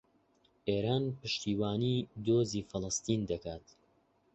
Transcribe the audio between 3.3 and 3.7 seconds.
دەکات.